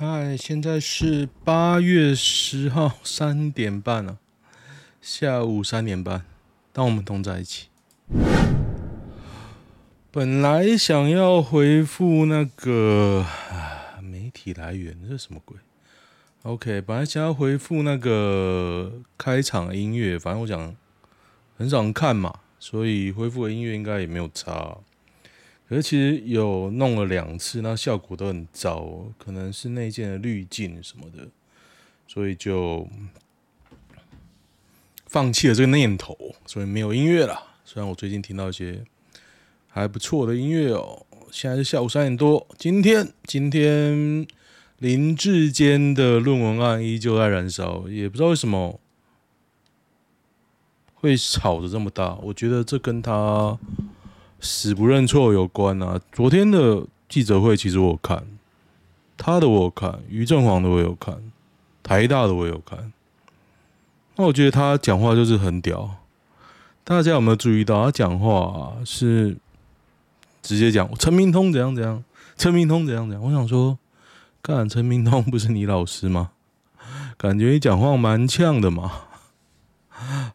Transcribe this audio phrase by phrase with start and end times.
[0.00, 4.18] 嗨，现在是八月十号三点半了，
[5.02, 6.24] 下午三点半，
[6.72, 7.66] 当我们同在一起。
[10.12, 13.26] 本来想要回复那个
[14.00, 15.56] 媒体来源，这是什么鬼
[16.44, 20.76] ？OK，本来想要回复那个开场音乐，反正我讲
[21.56, 24.78] 很少人看嘛，所以恢复的音乐应该也没有差。
[25.68, 31.28] 可是其实有弄了两次，那效果都很糟，可能是内建的滤镜什么的，
[32.06, 32.88] 所以就
[35.06, 37.38] 放弃了这个念头，所以没有音乐了。
[37.66, 38.82] 虽然我最近听到一些
[39.68, 41.04] 还不错的音乐哦。
[41.30, 44.26] 现在是下午三点多，今天今天
[44.78, 48.80] 林志坚的论文案依旧在燃烧，也不知道为什么
[50.94, 52.14] 会吵得这么大。
[52.22, 53.58] 我觉得这跟他。
[54.40, 56.00] 死不认错有关啊！
[56.12, 58.24] 昨天的记者会其实我看，
[59.16, 61.20] 他的我看，于正煌的我有看，
[61.82, 62.92] 台大的我有看。
[64.16, 65.96] 那我觉得他讲话就是很屌。
[66.84, 69.36] 大家有没有注意到他讲话，是
[70.40, 72.04] 直接讲陈明通怎样怎样，
[72.36, 73.24] 陈明通怎样怎样？
[73.24, 73.78] 我想说，
[74.40, 76.30] 干陈明通不是你老师吗？
[77.16, 78.92] 感觉你讲话蛮呛的嘛。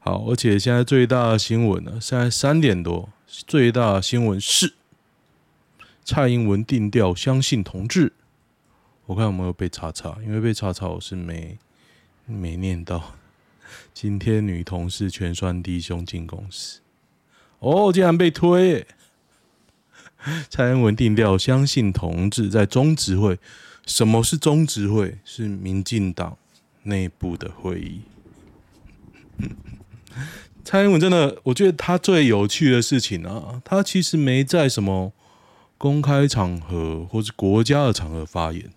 [0.01, 3.07] 好，而且现在最大的新闻呢，现在三点多。
[3.41, 4.75] 最大新闻是
[6.05, 8.13] 蔡英文定调相信同志，
[9.07, 11.57] 我看有没有被查查，因为被查查我是没
[12.27, 13.15] 没念到。
[13.91, 16.81] 今天女同事全酸低胸进公司，
[17.57, 18.85] 哦，竟然被推！
[20.47, 23.39] 蔡英文定调相信同志，在中执会，
[23.87, 25.17] 什么是中执会？
[25.25, 26.37] 是民进党
[26.83, 28.01] 内部的会议。
[30.65, 35.11] 蔡英文真的，我觉得他最有趣的事情啊，他其实没在什么
[35.77, 38.71] 公开场合或者国家的场合发言，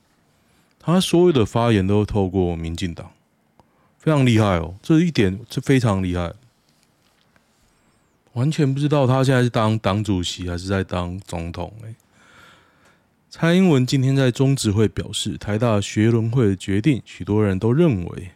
[0.80, 3.12] 他所有的发言都透过民进党，
[3.98, 6.32] 非常厉害哦，这一点是非常厉害，
[8.32, 11.94] 完全不知道他现在是当党主席还是在当总统哎。
[13.30, 18.30] 蔡英文今天在中执会表示，台大学伦会的决定，许多人都认为。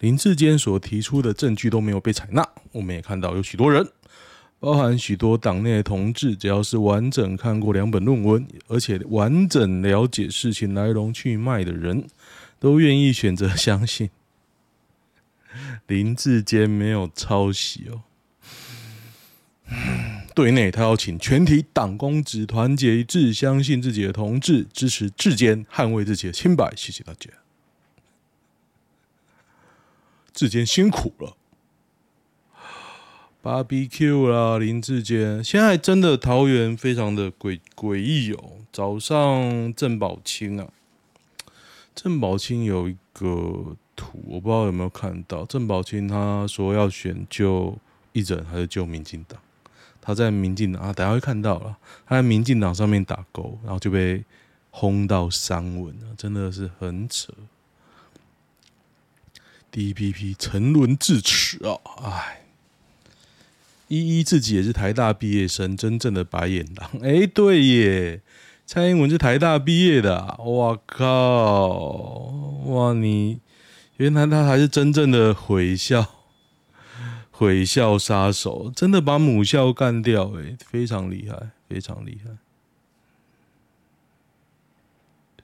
[0.00, 2.46] 林志坚所提出的证据都没有被采纳。
[2.72, 3.88] 我们也看到有许多人，
[4.60, 12.06] 包含许多党内的同志，只要是完整看过两本论文，而且完整了解事情来龙去脉的人，
[12.58, 14.10] 都愿意选择相信
[15.86, 18.02] 林志坚没有抄袭哦。
[20.34, 26.70] 对内，他要请全体党公子团结一致，相信自己的同志，支持志坚，捍卫自己的清白。
[26.76, 27.30] 谢谢大家。
[30.36, 31.34] 志坚辛苦了
[33.42, 35.42] ，BBQ 啦，林志坚。
[35.42, 38.52] 现在真的桃园非常的诡诡异哦。
[38.70, 40.68] 早上郑宝清啊，
[41.94, 45.46] 郑宝清有一个图，我不知道有没有看到。
[45.46, 47.78] 郑宝清他说要选救
[48.12, 49.40] 一人还是救民进党？
[50.02, 51.78] 他在民进党啊，等下会看到了。
[52.06, 54.22] 他在民进党上面打勾，然后就被
[54.70, 57.32] 轰到三文了，真的是很扯。
[59.76, 61.76] DPP 沉沦至此啊！
[62.02, 62.46] 哎，
[63.88, 66.90] 依依自己也是台大毕业生，真正的白眼狼。
[67.04, 68.22] 哎、对耶，
[68.64, 70.38] 蔡英文是台大毕业的、啊。
[70.38, 71.68] 哇靠！
[72.64, 73.40] 哇，你
[73.98, 76.06] 原来他还是真正的毁校，
[77.30, 80.32] 毁校杀手，真的把母校干掉。
[80.38, 82.30] 哎，非常厉害，非常厉害。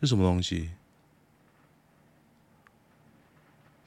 [0.00, 0.70] 这什么东西？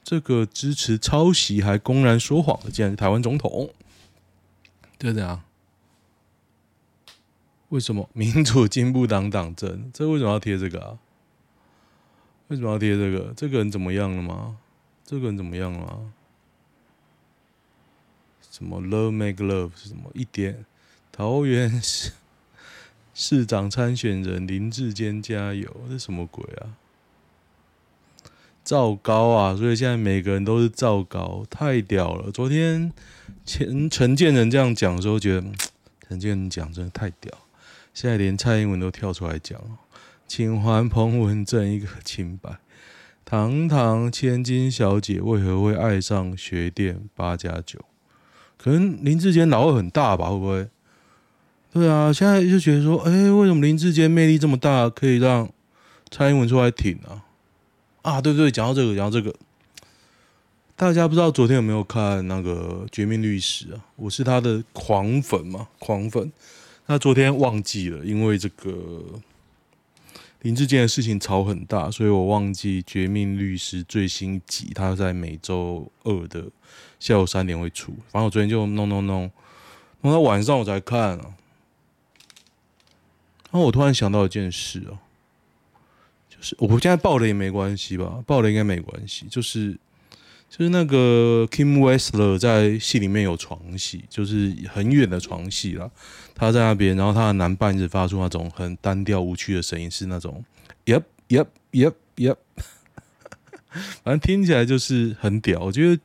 [0.06, 3.74] 这个支持抄袭还公然说谎的，竟然是台湾总统，
[5.00, 5.44] 对的啊？
[7.70, 9.92] 为什么民主进步党党政？
[9.92, 11.00] 这为什么要贴这个啊？
[12.50, 13.34] 为什么要贴这个？
[13.36, 14.60] 这个人怎么样了吗？
[15.04, 16.12] 这个人怎么样了？
[18.52, 20.12] 什么 love make love 是什么？
[20.14, 20.66] 一点
[21.12, 22.12] 桃园市
[23.16, 26.78] 市长参选人林志坚加油，这什么鬼啊？
[28.66, 32.32] 赵高啊，所以现在每个人都是赵高，太屌了。
[32.32, 32.92] 昨天
[33.46, 35.44] 前陈建仁这样讲的时候，觉得
[36.10, 37.32] 陈建仁讲真的太屌。
[37.94, 39.62] 现在连蔡英文都跳出来讲，
[40.28, 42.58] 请还彭文正一个清白。
[43.24, 47.80] 堂堂千金小姐为何会爱上学店八加九？
[48.58, 50.30] 可能林志坚脑很大吧？
[50.32, 50.68] 会不会？
[51.72, 55.48] 对啊，现在就觉得说，哎、为什么林志坚魅力这么大，可以让
[56.10, 57.22] 蔡英文出来挺啊？
[58.06, 59.36] 啊，对对，讲到这个，讲到这个，
[60.76, 63.84] 大家不知道昨天有没有看那个《绝命律师》啊？
[63.96, 66.32] 我是他的狂粉嘛，狂粉。
[66.86, 69.04] 那昨天忘记了，因为这个
[70.44, 76.46] 林志坚的事情吵很大，所以我忘记《绝命律师》最新集，他在每周二的
[77.00, 77.92] 下午三点会出。
[78.12, 79.32] 反正我昨天就弄弄弄，
[80.02, 81.34] 弄到晚上我才看啊。
[83.50, 85.00] 然后我突然想到一件事哦，
[86.60, 88.24] 我现在爆了也没关系吧？
[88.28, 89.78] 爆了应该没关系，就是。
[90.48, 95.90] 就是那个 Kim Wexler 在戏里面有床戏，就是很远的床戏啦。
[96.34, 100.46] 他在那边，然后他的男伴一直发出那种很单调无趣的声音，是那种
[100.86, 102.36] Yep Yep Yep Yep，
[104.04, 105.60] 反正听起来就是很屌。
[105.60, 106.02] 我觉得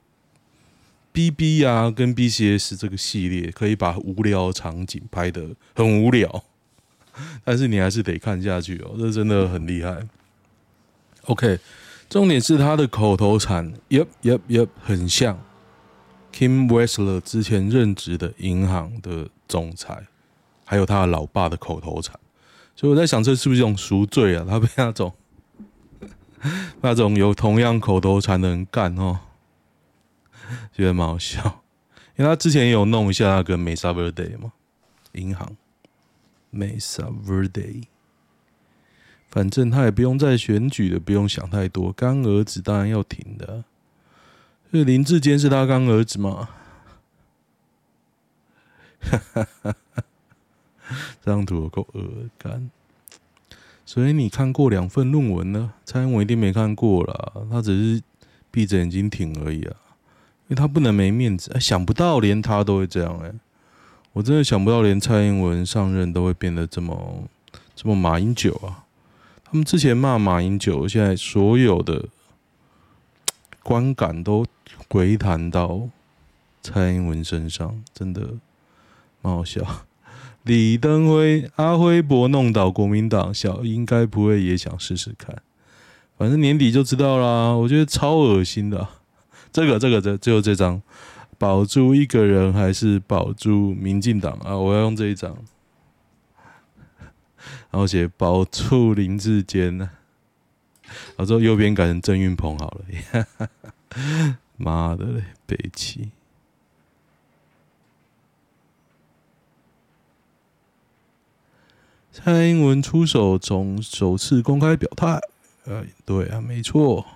[1.13, 6.45] BB 啊跟 BCS 这个系列可以把无聊场景拍得很无聊，
[7.45, 10.09] 但是你还是得看下去哦，这真的很厉害。
[11.31, 11.59] OK。
[12.09, 15.39] 重点是他的口头禅，Yep Yep Yep，很像
[16.33, 20.09] Kim Wexler 之前任职的银行的总裁，
[20.65, 22.19] 还有他的老爸的口头禅。
[22.75, 24.45] 所以我在想，这是不是一种赎罪啊？
[24.49, 25.13] 他被那种
[26.81, 29.21] 那种有同样口头禅的人干哦，
[30.75, 31.63] 觉得蛮好笑。
[32.17, 34.53] 因为他之前也有弄一下那个 Mesa Verde 嘛，
[35.13, 35.57] 银行
[36.53, 37.85] Mesa Verde。
[39.31, 41.93] 反正他也不用再选举的，不用想太多。
[41.93, 43.63] 干儿子当然要挺的，
[44.71, 46.49] 所以林志坚是他干儿子嘛？
[49.01, 49.75] 哈哈哈
[51.23, 52.03] 这张图有够恶
[52.37, 52.71] 干。
[53.87, 55.73] 所以你看过两份论文呢？
[55.85, 58.03] 蔡英文一定没看过啦，他只是
[58.51, 59.77] 闭着眼睛挺而已啊，
[60.49, 61.57] 因为他不能没面子。
[61.61, 63.33] 想不到连他都会这样哎，
[64.13, 67.29] 我真的想不到连蔡英文上任都会变得这么
[67.77, 68.85] 这么马英九啊。
[69.51, 72.09] 他们之前骂马英九，现在所有的
[73.65, 74.47] 观感都
[74.89, 75.89] 回弹到
[76.63, 78.35] 蔡英文身上，真的
[79.21, 79.67] 蛮好笑。
[80.45, 85.43] 李登辉、阿辉伯弄倒国民党，小应该不会也想试试看？
[86.17, 87.53] 反正年底就知道啦。
[87.53, 88.87] 我觉得超恶心的，
[89.51, 90.81] 这个、这个、这最后这张，
[91.39, 94.57] 保住一个人还是保住民进党啊？
[94.57, 95.37] 我要用这一张。
[97.71, 99.91] 然后写保住林智坚呢，
[100.85, 103.27] 然后之后右边改成郑运鹏好了，
[104.57, 106.11] 妈的嘞，北七。
[112.13, 115.21] 蔡英文出手，从首次公开表态，
[115.65, 117.07] 哎，对啊，没错，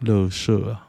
[0.00, 0.88] 乐色啊，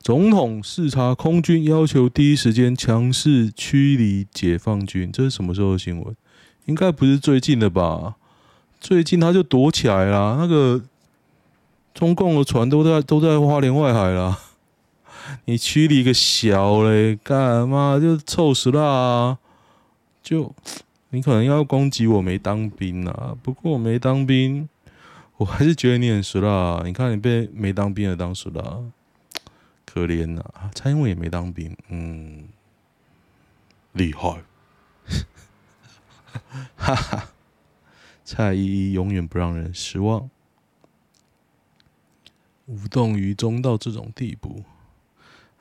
[0.00, 6.14] 总统视察空军，要求第一时间强势驱离解放军，这是什么时候的新闻？
[6.68, 8.14] 应该不是最近的吧？
[8.78, 10.36] 最近他就躲起来了。
[10.38, 10.80] 那个
[11.94, 14.38] 中共的船都在都在花莲外海了。
[15.46, 19.38] 你驱离个小嘞，干嘛就臭死啦啊！
[20.22, 20.54] 就
[21.08, 23.34] 你可能要攻击我没当兵啊。
[23.42, 24.68] 不过我没当兵，
[25.38, 26.82] 我还是觉得你很死啦。
[26.84, 28.84] 你看你被没当兵的当死了，
[29.86, 30.44] 可怜呐。
[30.74, 32.44] 蔡英文也没当兵，嗯，
[33.92, 34.42] 厉害。
[36.76, 37.28] 哈哈，
[38.24, 40.30] 蔡依依永远不让人失望。
[42.66, 44.62] 无动于衷到这种地步，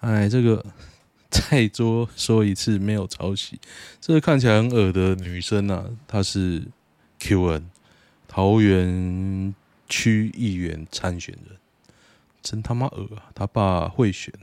[0.01, 0.65] 哎，这个
[1.31, 3.59] 再多说一次没有抄袭。
[4.01, 6.67] 这个看起来很恶的女生啊，她是
[7.19, 7.63] QN
[8.27, 9.55] 桃园
[9.87, 11.57] 区议员参选人，
[12.41, 13.31] 真他妈恶啊！
[13.33, 14.33] 他爸会选，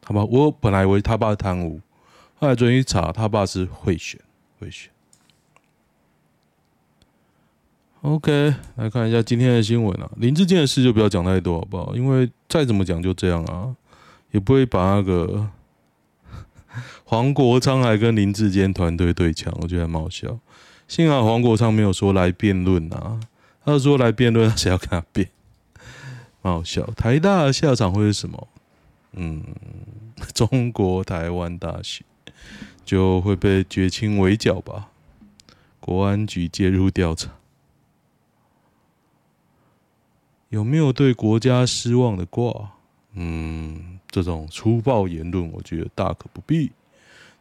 [0.00, 1.80] 他爸我本来以为他爸贪污，
[2.34, 4.20] 后来昨天一查，他爸是会选，
[4.58, 4.90] 会选。
[8.02, 10.10] OK，来看一下今天的新闻啊。
[10.16, 11.94] 林志坚的事就不要讲太多，好不好？
[11.94, 13.76] 因为再怎么讲就这样啊，
[14.30, 15.46] 也不会把那个
[17.04, 20.38] 黄国昌还跟林志坚团队对枪，我觉得还蛮好笑。
[20.88, 23.20] 幸好黄国昌没有说来辩论啊，
[23.64, 25.28] 他说来辩论，谁要跟他辩？
[26.40, 26.82] 蛮好笑。
[26.96, 28.48] 台大的下场会是什么？
[29.12, 29.42] 嗯，
[30.32, 32.02] 中国台湾大学
[32.82, 34.88] 就会被绝亲围剿吧？
[35.80, 37.30] 国安局介入调查。
[40.50, 42.72] 有没有对国家失望的卦？
[43.14, 46.72] 嗯，这种粗暴言论，我觉得大可不必。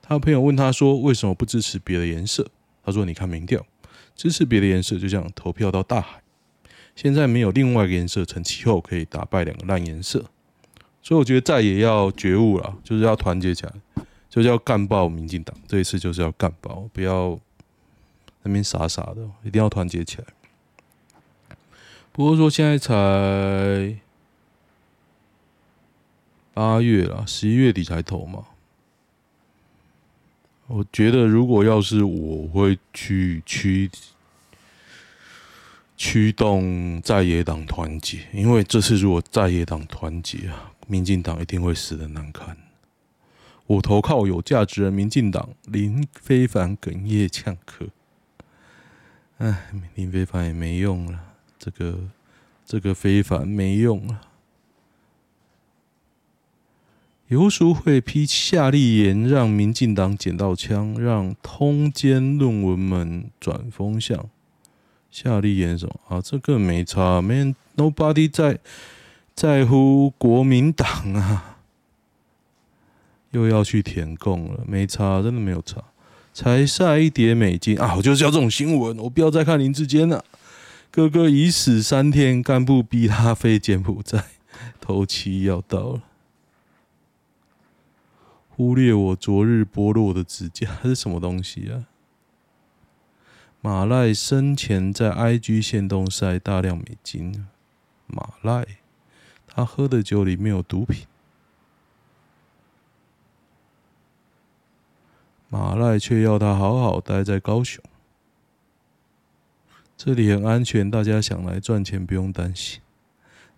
[0.01, 2.47] 他朋友问他说：“为什么不支持别的颜色？”
[2.85, 3.65] 他说：“你看民调，
[4.15, 6.21] 支持别的颜色就像投票到大海。
[6.95, 10.25] 现在没有另外一个颜色成气候可以打败两个烂颜色，
[11.01, 13.73] 所以我觉得再也要觉悟了，就是要团结起来，
[14.29, 15.55] 就是要干爆民进党。
[15.67, 17.39] 这一次就是要干爆，不要
[18.43, 20.25] 那边傻傻的，一定要团结起来。”
[22.19, 23.97] 不过说现在才
[26.53, 28.45] 八月了，十一月底才投嘛。
[30.67, 33.89] 我觉得如果要是我会去驱，
[35.95, 42.57] 驱动在野党团结，因为这次如果在野党团结啊，民进党一定会死的难看。
[43.65, 47.87] 我投靠有价值的民进党，林非凡哽咽呛咳。
[49.37, 51.28] 哎，林非凡也没用了，
[51.59, 51.99] 这个
[52.65, 54.21] 这个非凡没用了。
[57.27, 64.27] 游淑慧批夏立言，让民进党捡到枪，让通奸论文们转风向。
[65.11, 66.21] 夏立言什么啊？
[66.21, 68.57] 这个没差，没，nobody 在
[69.35, 71.59] 在乎国民党啊，
[73.29, 75.83] 又要去填供了，没差，真的没有差。
[76.33, 77.95] 才晒一叠美金啊！
[77.95, 80.23] 我就是要这种新闻，我不要再看林志坚了。
[80.91, 84.25] 哥哥已死三天，干部逼他飞柬埔寨，
[84.81, 86.01] 头七要到了。
[88.49, 91.85] 忽略我昨日剥落的指甲是什么东西啊？
[93.61, 97.47] 马赖生前在 IG 线东晒大量美金。
[98.07, 98.65] 马赖，
[99.45, 101.05] 他喝的酒里面有毒品。
[105.49, 107.83] 马赖却要他好好待在高雄，
[110.01, 112.79] 这里很安全，大家想来赚钱不用担心，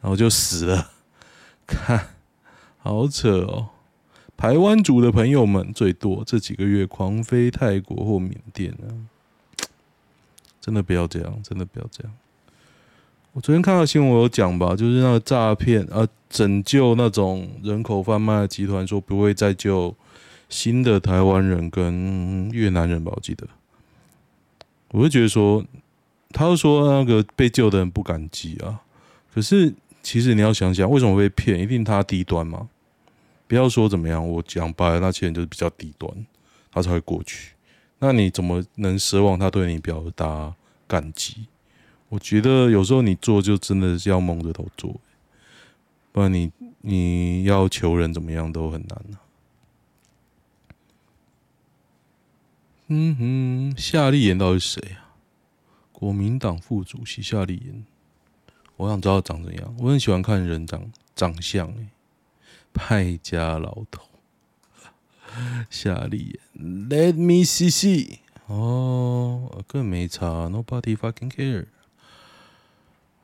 [0.01, 0.89] 然后就死了。
[1.67, 2.07] 看，
[2.79, 3.69] 好扯哦。
[4.35, 8.89] 台湾族的朋友们最多这几个月狂飞泰国或缅甸啊！
[10.59, 12.11] 真的不要这样，真的不要这样。
[13.33, 19.95] 我昨天看到新闻，有讲吧，就是那个诈骗啊，拯救那种人口贩卖集团，说不会再救
[20.49, 23.11] 新的台湾人跟越南人吧？
[23.15, 23.47] 我记得，
[24.89, 25.63] 我会觉得说，
[26.31, 28.81] 他就说那个被救的人不感激啊。
[29.33, 31.59] 可是其实你要想想，为什么被骗？
[31.59, 32.69] 一定他低端吗？
[33.47, 36.25] 不要说怎么样，我讲白了，那些人就是比较低端，
[36.71, 37.53] 他才会过去。
[37.99, 40.55] 那你怎么能奢望他对你表达
[40.87, 41.45] 感激？
[42.09, 44.99] 我觉得有时候你做就真的是要蒙着头做，
[46.11, 49.15] 不然你你要求人怎么样都很难啊。
[52.87, 55.00] 嗯哼，夏丽言到底是谁啊？
[56.01, 57.85] 国民党副主席夏立言，
[58.75, 59.75] 我想知道长怎样。
[59.77, 61.89] 我很喜欢看人长长相欸
[62.73, 64.07] 败家老头，
[65.69, 68.17] 夏立言，Let me see see。
[68.47, 71.67] 哦，更没差，Nobody fucking care。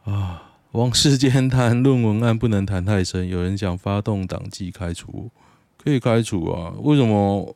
[0.04, 5.32] 啊，王世坚谈论文案不能谈太深，有人想发动党纪开除，
[5.78, 6.76] 可以开除啊？
[6.82, 7.56] 为什么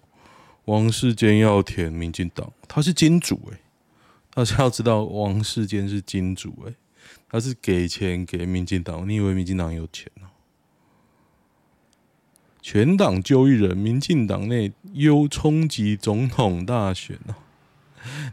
[0.65, 2.51] 王世坚要填民进党？
[2.67, 3.59] 他是金主诶、
[4.33, 6.75] 大家要知道王世坚是金主诶、
[7.29, 10.31] 他是给钱给民进党，你以为民进党有钱啊？
[12.61, 17.35] 全党就一人，民进党内又冲击总统大选哦，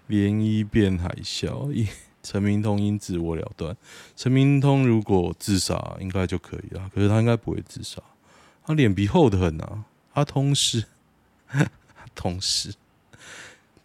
[0.08, 1.72] 涟漪变海啸。
[2.20, 3.74] 陈明通因自我了断。
[4.14, 6.90] 陈明通如果自杀，应该就可以了。
[6.94, 8.02] 可是他应该不会自杀，
[8.66, 9.84] 他脸皮厚得很啊。
[10.12, 10.84] 他通识，
[12.14, 12.74] 通识，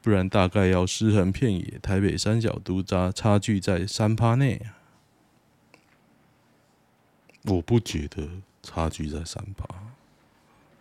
[0.03, 1.79] 不然大概要尸横遍野。
[1.81, 4.61] 台北三小独扎差距在三趴内。
[7.45, 8.29] 我不觉得
[8.61, 9.65] 差距在三趴。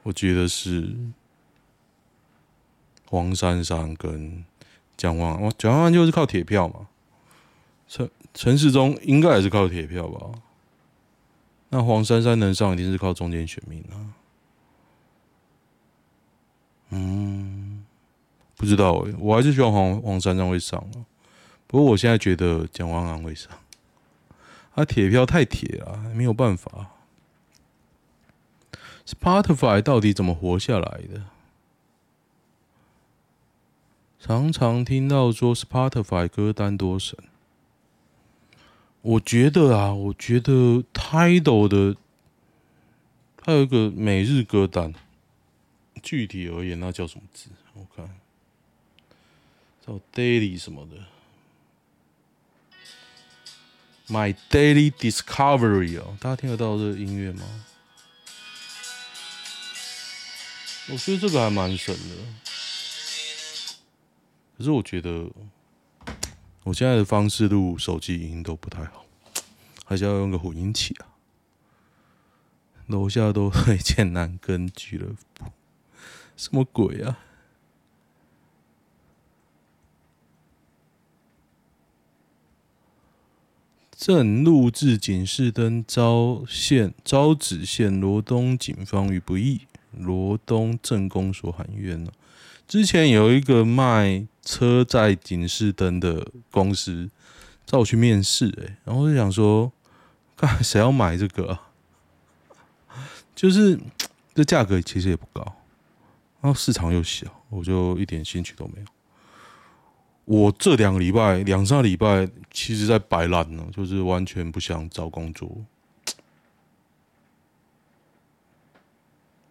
[0.02, 0.96] 我觉得是
[3.06, 4.44] 黄珊珊跟
[4.96, 6.88] 蒋万安，蒋万就是靠铁票嘛。
[7.86, 10.32] 陈陈时中应该也是靠铁票吧？
[11.68, 14.14] 那黄珊珊能上，一定是靠中间选民啊。
[16.90, 17.81] 嗯，
[18.62, 21.02] 不知道哎，我还是希望黄黄珊珊会上啊。
[21.66, 23.50] 不过我现在觉得蒋万安会上，
[24.72, 26.92] 他铁票太铁了，没有办法。
[29.04, 31.24] Spotify 到底怎么活下来的？
[34.20, 37.18] 常常听到说 Spotify 歌单多神，
[39.00, 41.96] 我觉得啊，我觉得 Tidal 的
[43.36, 44.94] 它有一个每日歌单，
[46.00, 47.48] 具体而言那叫什么字？
[49.84, 50.96] 叫 Daily 什么的
[54.08, 57.42] ，My Daily Discovery 哦，大家听得到这个音乐吗？
[60.90, 62.16] 我觉得这个还蛮神的，
[64.58, 65.30] 可是我觉得
[66.64, 69.04] 我现在的方式录手机音都不太好，
[69.84, 71.06] 还是要用个混音器啊。
[72.86, 75.52] 楼下都推荐男根俱乐部，
[76.36, 77.18] 什么鬼啊？
[84.04, 89.60] 正录制警示灯遭线遭指现罗东警方于不义。
[89.96, 92.12] 罗东镇公所喊冤了。
[92.66, 97.08] 之前有一个卖车载警示灯的公司，
[97.64, 99.70] 找我去面试，哎，然后我就想说，
[100.36, 101.70] 看谁要买这个啊？
[103.36, 103.78] 就是
[104.34, 105.44] 这价格其实也不高，
[106.40, 108.86] 然后市场又小，我就一点兴趣都没有。
[110.24, 115.50] 我这两个礼拜、两三个礼拜，其实在摆烂呢，就是完全不想找工作。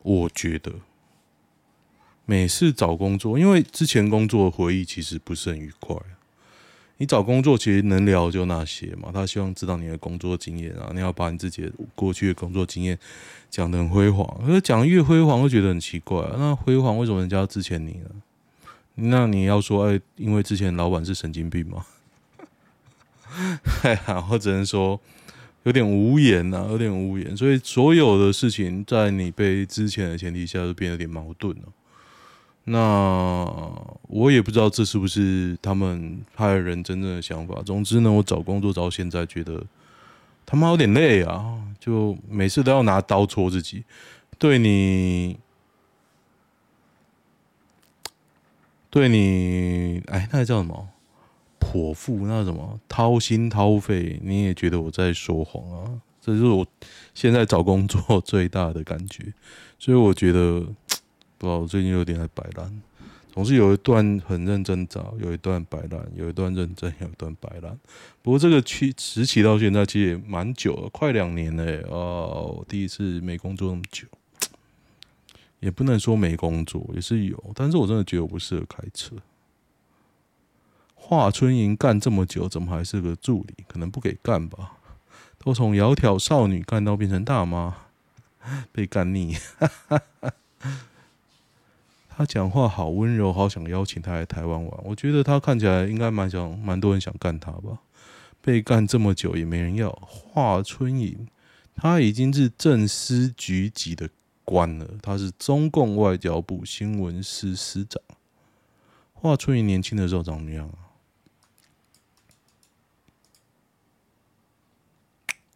[0.01, 0.72] 我觉得
[2.25, 5.96] 每次找工作，因为之前工作的回忆其实不是很愉快。
[6.98, 12.98] 你找工作其实能聊就那些嘛，他希望知道你的工作经验啊，你要把你自己的过去的工作经验
[13.50, 16.36] 讲得很辉煌，可是讲越辉煌会觉得很奇怪啊。
[16.38, 18.10] 那辉煌为什么人家要资遣你呢？
[19.03, 21.86] 那你要说，哎，因为之前老板是神经病吗？
[23.84, 25.00] 哎呀，我只能说
[25.63, 27.36] 有点无言呐，有点无言。
[27.36, 31.63] 所以所有的事情在你被之前的前提下，就变得有点矛盾了。
[32.65, 32.77] 那
[34.08, 37.62] 我也不知道这是不是他们派人真正的想法。
[37.63, 39.63] 总之呢，我找工作找到现在，觉得
[40.46, 43.84] 他妈有点累啊，就每次都要拿刀戳自己，
[44.38, 45.38] 对你。
[48.91, 50.89] 对你，哎，那叫什么？
[51.62, 52.77] 剖腹，那什么？
[52.89, 56.01] 掏心掏肺，你也觉得我在说谎啊？
[56.19, 56.67] 这就是我
[57.13, 59.33] 现在找工作 最大的感觉。
[59.79, 60.60] 所以我觉得，
[61.38, 62.81] 不知道我最近有点在摆烂，
[63.31, 67.79] 总是有一段很认真找，有一段摆烂，有一段认真，有一段摆烂。
[68.21, 71.63] 不过这个期时期到现在其实也蛮久了，快两年了。
[71.88, 74.05] 哦，第一次没工作那么久。
[75.62, 79.15] 也不能说没工作，也是有，但是我真的觉得我不适合开车。
[80.96, 83.63] 华春莹干这么久，怎么还是个助理？
[83.68, 84.74] 可能不给干吧？
[85.38, 87.75] 都从窈窕少女干到变成大妈，
[88.72, 89.36] 被干腻。
[92.10, 94.80] 他讲话好温柔，好想邀请他来台湾玩。
[94.84, 97.80] 我觉得他看起来应该蛮想，蛮多人想干他吧？
[98.41, 99.91] 被干这么久也没人要。
[100.08, 101.27] 华春莹，
[101.75, 104.09] 他已经是正司局级的。
[104.51, 108.03] 关了，他是中共外交部新闻司司长。
[109.14, 110.92] 华春莹年轻的时候长什么样啊？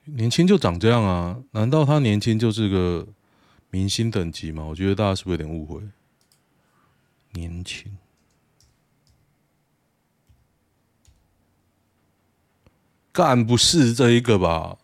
[0.05, 1.43] 年轻就长这样啊？
[1.51, 3.05] 难道他年轻就是个
[3.69, 4.63] 明星等级吗？
[4.63, 5.81] 我觉得大家是不是有点误会？
[7.33, 7.97] 年轻，
[13.11, 14.77] 干不是这一个吧？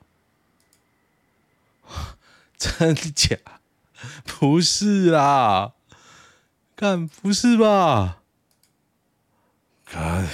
[2.58, 3.38] 真假？
[4.26, 5.74] 不是啊，
[6.76, 8.18] 干不是吧？
[9.94, 10.26] 啊！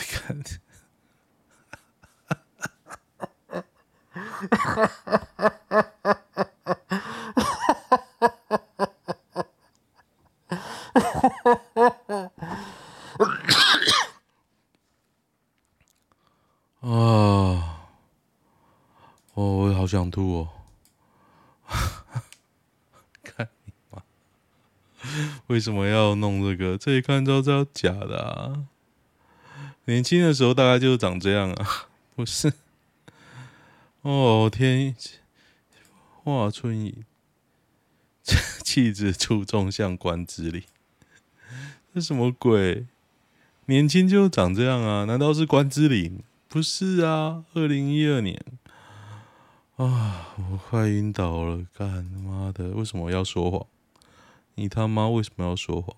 [16.79, 17.63] 哦，
[19.33, 20.56] 我好想吐哦。
[25.47, 26.77] 为什么要弄这个？
[26.77, 28.65] 这一看就知道假的啊！
[29.85, 32.51] 年轻的时候大概就长这样啊， 不是？
[34.01, 34.95] 哦天，
[36.23, 37.03] 华春莹，
[38.63, 40.63] 气质出众像关之琳，
[41.93, 42.85] 这什么鬼？
[43.67, 45.05] 年轻就长这样啊？
[45.05, 46.21] 难道是关之琳？
[46.49, 47.45] 不是啊！
[47.53, 48.41] 二零一二年
[49.77, 51.65] 啊，我快晕倒了！
[51.77, 53.65] 干他妈的，为什么要说谎？
[54.59, 55.95] 你他妈为什么要说谎？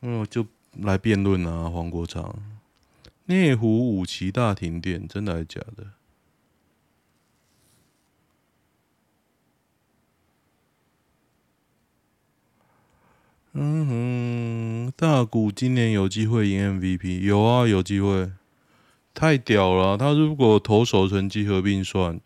[0.00, 2.34] 嗯，就来辩论啊，黄国昌，
[3.26, 5.92] 内湖五期大停电，真的还是假的？
[13.52, 18.32] 嗯哼，大谷今年有机会赢 MVP，有啊，有机会。
[19.16, 19.96] 太屌了！
[19.96, 22.20] 他如果投手成绩合并算，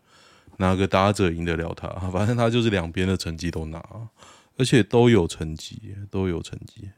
[0.57, 1.87] 哪个打者赢得了他？
[2.11, 3.81] 反正他就是两边的成绩都拿，
[4.57, 6.89] 而且都有成绩，都有成绩。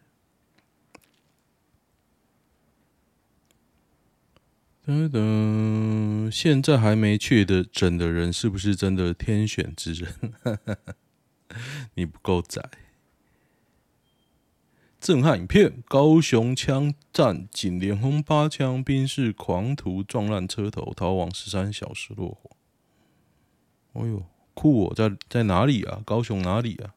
[4.83, 10.59] 等等，现在还没确诊的人是不是真的天选之人？
[11.93, 12.67] 你不够窄。
[15.03, 22.37] 震撼影片：高雄枪战，警连轰八枪，兵士狂徒撞烂车头，逃亡十三小时落
[23.91, 24.05] 网。
[24.05, 24.93] 哎呦，酷哦！
[24.95, 26.01] 在在哪里啊？
[26.05, 26.95] 高雄哪里啊？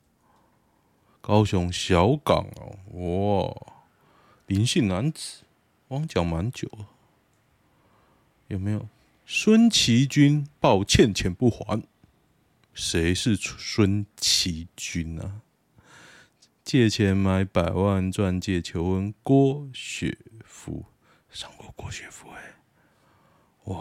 [1.20, 3.72] 高雄小港哦，哇！
[4.46, 5.42] 林姓男子，
[5.88, 6.86] 忘讲蛮久了，
[8.46, 8.88] 有没有？
[9.26, 11.82] 孙奇军抱歉钱不还，
[12.72, 15.40] 谁是孙奇军啊？
[16.66, 20.84] 借钱买百万钻戒求婚，郭雪芙
[21.30, 22.56] 上过郭雪芙哎，
[23.66, 23.78] 哇，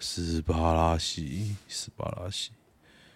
[0.00, 2.50] 斯巴拉西，斯巴拉西，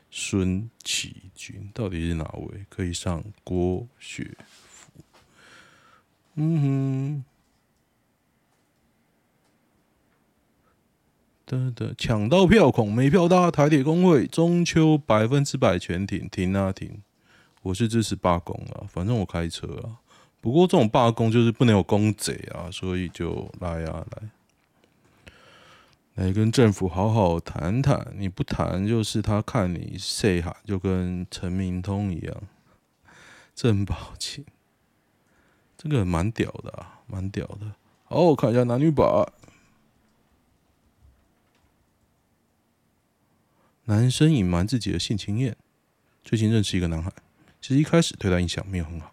[0.09, 2.65] 孙奇君到底是哪位？
[2.69, 4.93] 可以上郭雪芙？
[6.35, 7.25] 嗯哼，
[11.45, 17.03] 得得，抢到票孔没票搭，台铁工会中秋百分之百全停，停啊停！
[17.63, 19.99] 我是支持罢工啊，反正我开车啊。
[20.41, 24.31] 不过这种罢工就是不能有公贼啊，所以就来啊来，
[26.15, 28.15] 来跟政府好好谈谈。
[28.17, 32.37] 你不谈，就是他看你谁哈，就跟陈明通一样。
[33.55, 34.45] 真抱歉，
[35.77, 37.73] 这个蛮屌的啊，蛮屌的。
[38.05, 39.07] 好，我看一下男女版。
[43.87, 45.57] 男生隐瞒自己的性经验，
[46.23, 47.11] 最近认识一个男孩。
[47.61, 49.13] 其实一开始对他印象没有很好，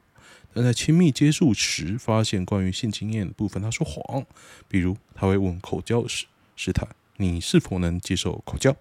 [0.54, 4.26] 但在亲密接触时发现关于性经验的部分他说谎，
[4.68, 8.76] 比如他会问口交时试探你是否能接受口交，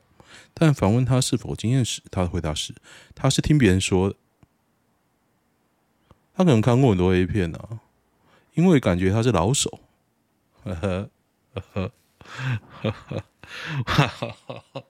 [0.53, 2.75] 但反问他是否经验时，他的回答是，
[3.15, 4.17] 他是听别人说的。
[6.37, 7.81] 他可能看过很多 A 片啊，
[8.55, 9.81] 因为感觉他是老手。
[10.65, 11.11] 呵呵
[11.53, 11.93] 呵呵
[12.83, 12.95] 呵
[13.85, 14.85] 呵呵呵。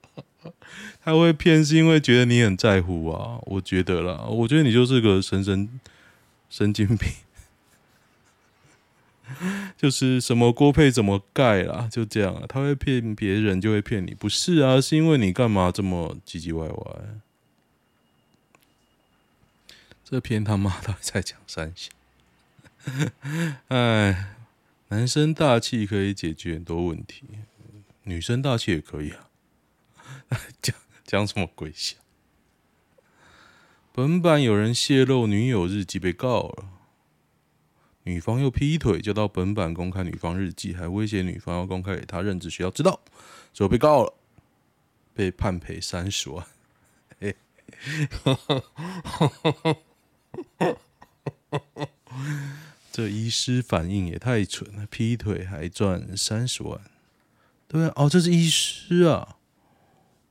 [1.05, 5.81] 他会骗是因为觉得你很在乎啊，我觉得啦，我觉得你就是个神神
[6.51, 7.09] 神经病，
[9.77, 12.45] 就是什么锅配怎么盖啦，就这样啊。
[12.49, 14.81] 他会骗别人，就会骗你，不是啊？
[14.81, 17.01] 是因为你干嘛这么唧唧歪歪？
[20.05, 21.91] 这篇他妈的在讲三小，
[23.69, 24.37] 哎，
[24.89, 27.25] 男生大气可以解决很多问题，
[28.03, 29.24] 女生大气也可以啊。
[30.63, 31.97] 讲讲什么鬼笑？
[33.93, 36.69] 本版有人泄露女友日记被告了，
[38.03, 42.99] 女方又劈腿，就到本版公开女方日记，还威胁女方要公开给他任职学校知道，
[43.53, 44.13] 最后被告了，
[45.15, 46.45] 被判赔三十万。
[47.21, 47.37] 嘿，
[52.91, 56.81] 这医师反应也太蠢了，劈腿还赚三十万？
[57.69, 59.37] 对啊，哦，这是医师啊。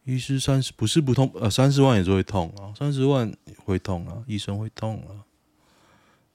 [0.05, 5.23] 医师三十不是不痛，呃，三十万也是会痛啊，三十万会痛啊，医生会痛啊。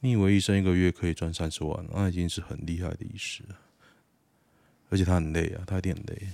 [0.01, 1.85] 你以为医生一个月可以赚三十万？
[1.93, 3.59] 那已经是很厉害的医师了，
[4.89, 6.29] 而且他很累啊，他一定很累。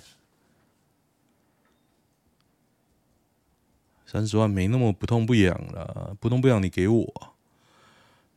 [4.07, 7.35] 三十万没那么不痛不痒了，不痛不痒你给我。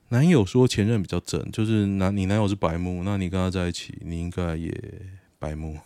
[0.10, 4.73] 男友说前任比较正，就是男你男友是白目，那你跟他在一起，你应该也
[5.38, 5.77] 白目。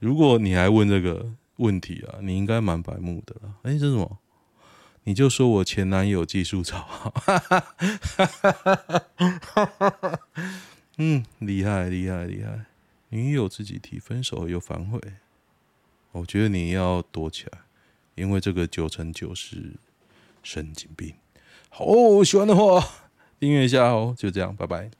[0.00, 1.26] 如果你还问这个
[1.56, 3.54] 问题啊，你应该蛮白目的了。
[3.62, 4.18] 哎，这什么？
[5.06, 7.12] 你就说我前男友技术超好，
[10.96, 12.64] 嗯，厉害厉害厉害！
[13.10, 14.98] 女友自己提分手又反悔，
[16.12, 17.58] 我觉得你要躲起来，
[18.14, 19.74] 因为这个九成九是
[20.42, 21.12] 神经病。
[21.68, 21.84] 好，
[22.24, 22.82] 喜欢的话
[23.38, 24.90] 订阅一下哦，就这样，拜拜。